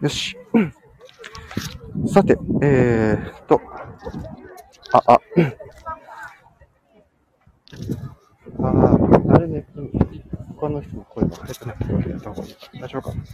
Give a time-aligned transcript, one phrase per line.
[0.00, 0.36] よし。
[2.06, 3.60] さて、えーっと、
[4.92, 9.90] あ、あ、あーなるべく
[10.56, 12.60] 他の人の声が入ってないようにやった方がいいか。
[12.74, 13.14] 大丈夫か？
[13.14, 13.24] な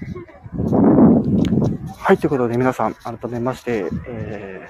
[1.96, 4.68] はい、ということで皆さん、改めまして、え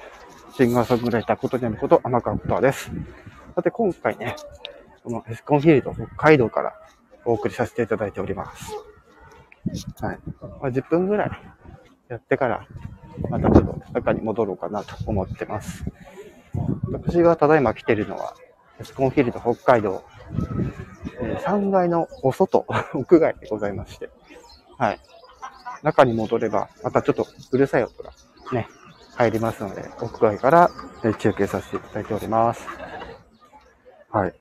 [0.51, 2.91] ー、シンガーソングライターことにゃむこと天川ことです。
[3.55, 4.35] さて、今回ね、
[5.03, 6.73] このエスコンフィールド北海道から
[7.23, 8.73] お送りさせていただいております。
[10.01, 10.19] はい。
[10.41, 11.31] まあ、10分ぐらい
[12.09, 12.67] やってから、
[13.29, 15.85] またちょっと中に戻ろうかなと思ってます。
[16.91, 18.35] 私がただいま来てるのは、
[18.79, 20.03] エスコンフィールド北海道、
[21.21, 24.09] えー3階のお外、 屋外でございまして、
[24.77, 24.99] はい。
[25.83, 28.11] 中に戻れば、またちょっとうるさい音が
[28.51, 28.67] ね、
[29.15, 30.69] 入りますので、屋外から
[31.19, 32.67] 中継させていただいております。
[34.09, 34.33] はい。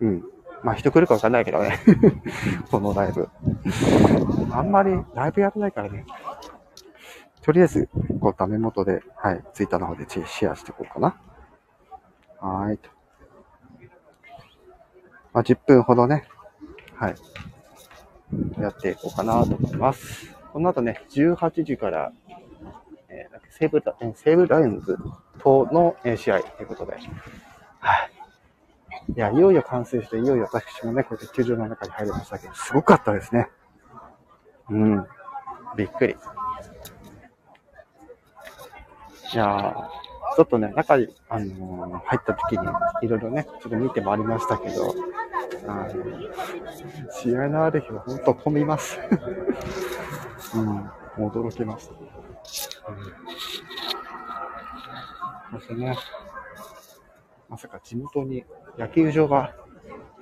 [0.00, 0.24] うん。
[0.62, 1.78] まあ人来るかわかんないけどね。
[2.70, 3.28] このライブ。
[4.52, 6.04] あんまりライブやらないからね。
[7.42, 7.88] とりあえず、
[8.20, 11.16] こう、ダメ元で、はい、ツイッターの方でシェアしていこうかな。
[12.40, 12.90] はーいと。
[15.32, 16.24] まあ、10分ほどね、
[16.96, 17.14] はい、
[18.60, 20.34] やっていこうかなと思います。
[20.52, 22.12] この後ね、18時から、
[23.08, 24.96] えー西武ラ、えー西武ライオンズ
[25.38, 28.10] との、試合ということで、はい。
[29.16, 33.48] いや、いよいよ完成して、いよいよ私もね、こうやって球場の中に入りましたけど、すごかったですね。
[34.68, 35.06] うん。
[35.76, 36.16] びっくり。
[39.32, 42.66] いやー、ちょっとね、中に、あのー入った時に、
[43.02, 44.94] いろいろね、ちょっと見てまいりましたけど、
[45.68, 45.88] あの
[47.12, 48.98] 試合のある日は本当混みます。
[51.18, 51.94] うん、驚きました。
[55.52, 55.96] うん、そしてね、
[57.48, 58.44] まさか地元に
[58.78, 59.54] 野球場が、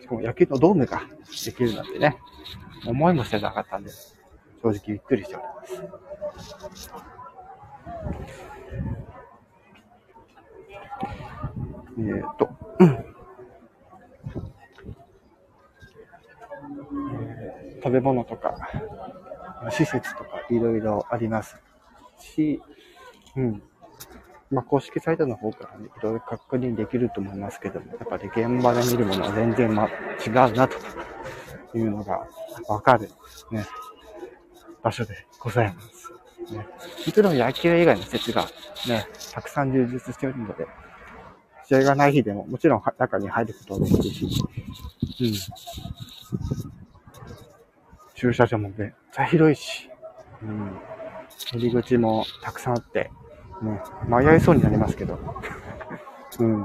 [0.00, 1.00] しかも野球のドームが
[1.44, 2.18] できるなんてね、
[2.86, 3.90] 思いもしてなかったんで、
[4.62, 5.64] 正直びっくりしておりま
[6.74, 6.98] す。
[11.98, 12.48] えー、と、
[12.80, 13.18] えー
[17.82, 18.56] 食べ物とか、
[19.70, 21.56] 施設とかいろいろあります
[22.20, 22.60] し、
[23.36, 23.62] うん。
[24.50, 29.88] まあ、公式サイトの方からね、いろいろ確認できると思いますけども、やっぱり現場で見るものは全然、ま、
[30.26, 30.76] 違うなと
[31.76, 32.26] いうのが
[32.68, 33.10] わかる、
[33.50, 33.66] ね、
[34.82, 36.12] 場所でございます。
[36.52, 36.66] ね、
[37.06, 38.46] もちろん野球以外の施設が
[38.88, 40.66] ね、たくさん充実しているので、
[41.68, 44.24] 試合がない日でも、もちろん中に入ることはできるし、
[45.20, 45.32] うん。
[48.14, 49.90] 駐車場もめっちゃ広いし、
[50.42, 50.78] うん。
[51.52, 53.10] 入り口もたくさんあって、
[53.60, 55.18] ね、迷いそうになりますけど、
[56.40, 56.58] うん。
[56.58, 56.62] い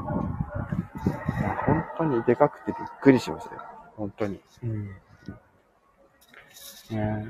[1.42, 3.62] や本当にでかくてびっくりしましたよ。
[3.98, 4.40] 本当に。
[4.64, 4.88] うん。
[6.92, 7.28] ね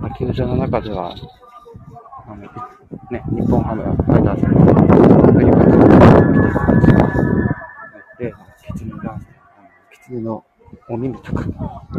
[0.00, 1.14] まあ球場の中では、
[2.26, 2.48] あの、
[3.12, 4.48] ね、日本ハムやファイターズの
[5.28, 5.76] アメリカの
[8.18, 8.32] で、
[8.66, 9.26] キツネダンス、
[9.58, 10.42] あのキツネの
[10.88, 11.44] お耳とか、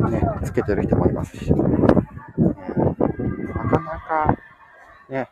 [0.09, 1.65] ね、つけてる人もいますし、ねな
[3.69, 4.35] かなか、
[5.07, 5.29] ね、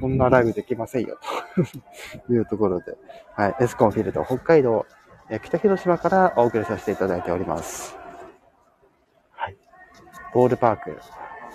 [0.00, 1.18] こんなライブできませんよ、
[2.28, 2.96] というところで、
[3.34, 4.86] はい、エスコンフィールド北海道、
[5.28, 7.96] え北広島からお送りさせていただいております。
[9.32, 9.56] はい。
[10.32, 11.00] ボールパーク、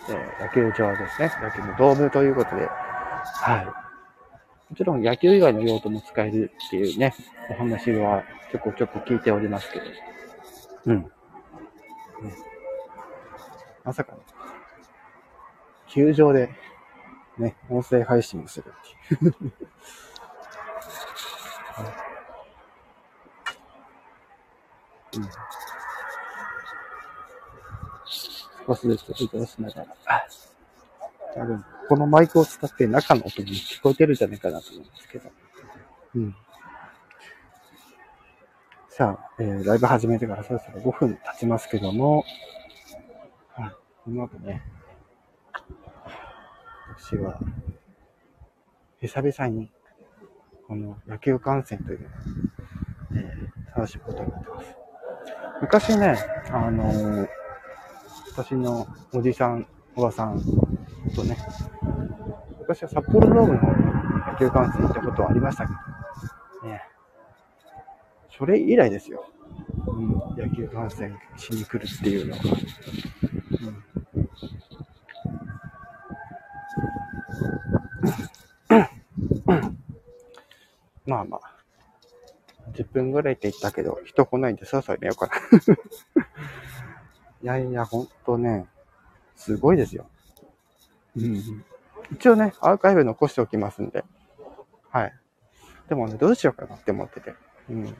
[0.09, 1.31] えー野球場ですね。
[1.41, 3.65] 野球のドームということで、はい。
[3.65, 7.13] もちろん野球以外の用途も使えるっていうね、
[7.49, 9.85] お話はちょこちょこ聞いておりますけど。
[10.85, 10.95] うん。
[10.95, 11.11] うん
[13.83, 14.19] まさかね、
[15.87, 16.49] 球場で
[17.37, 18.71] ね、音声配信をする
[19.09, 19.35] っていう。
[25.15, 25.29] う ん
[28.69, 30.27] 少しずつ移動しながら。
[31.33, 35.29] 多分、このマイクを使って中の音も聞こえてるんじゃないかなと思うんですけど。
[36.15, 36.35] うん。
[38.89, 42.25] さあ、えー、ライブ始めてからそろそろ5分経ちますけども、
[43.55, 43.71] はい、
[44.03, 44.61] この後ね、
[46.97, 47.39] 私は、
[49.01, 49.71] 久々に、
[50.67, 52.09] この野球観戦というのを、
[53.15, 54.75] えー、楽しむことになってます。
[55.61, 56.17] 昔ね、
[56.51, 57.38] あのー
[58.41, 60.41] 私のおじさん、おばさん
[61.13, 61.35] とね、
[62.57, 63.59] 昔は札幌ドームの
[64.31, 65.73] 野球観戦行ったことはありましたけ
[66.63, 66.81] ど、ね、
[68.29, 69.25] それ以来ですよ。
[69.87, 70.07] うん、
[70.37, 72.43] 野球観戦しに来るっていうのは。
[79.47, 79.75] うん
[81.05, 81.41] まあまあ、
[82.71, 85.33] 10分ぐらいって言ったけど、人来ないんでそろそろ寝ようかな。
[87.41, 88.67] いやいや、ほんとね、
[89.35, 90.07] すごいですよ。
[91.15, 91.65] うん。
[92.11, 94.03] 一応ね、アーカイブ残しておきますんで。
[94.89, 95.13] はい。
[95.87, 97.33] でもね、どうしようかなって思ってて。
[97.69, 97.97] うん。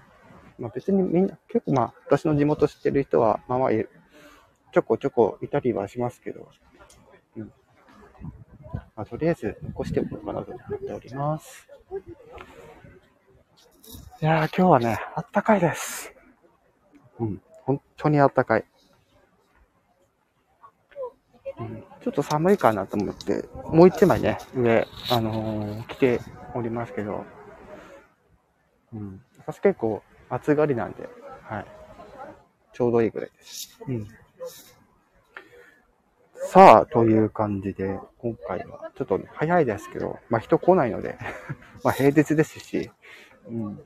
[0.58, 3.70] まあ別にみんな、結構まあ、私の地元知ってる人は、まあまあ、
[4.72, 6.50] ちょこちょこいたりはしますけど、
[7.38, 7.54] うん。
[8.74, 11.68] まあ、とりあえず残しておこうかなと思っております。
[14.22, 16.14] いやー、今日はね、あったかいです。
[17.20, 18.66] うん、本当にあったかい。
[21.60, 26.22] うん、ちょっと寒いかなと思って、もう一枚ね、上、あのー、着て
[26.56, 27.26] おりますけど、
[28.94, 31.10] うん、私結構暑がりなんで、
[31.44, 31.66] はい。
[32.74, 33.78] ちょうどいいぐらいです。
[33.88, 34.08] うん。
[36.52, 41.18] さあ、という感じで、今回は、ちょっとね、早いですけど、まあ人来ないので
[41.84, 42.90] まあ平日ですし、
[43.48, 43.86] うん、終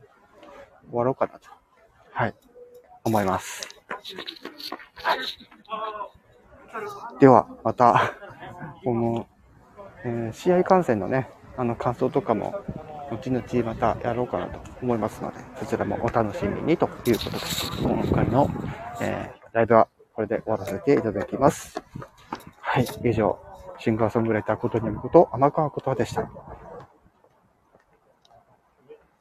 [0.92, 1.50] わろうかなと、
[2.12, 2.36] はい、
[3.04, 3.68] 思います。
[7.20, 8.14] では、また、
[8.84, 9.28] この、
[10.04, 12.56] えー、試合観戦のね、あの感想とかも、
[13.12, 17.38] 後々またやろうかなと思いますので、そちらもお楽しみにということで、
[17.82, 18.50] 今回の、
[19.02, 21.82] えー、ライブはこれで終わらせていただきます。
[22.60, 23.38] はい、以上、
[23.80, 26.30] シンガーソングライターことにむこと、天川ことでした。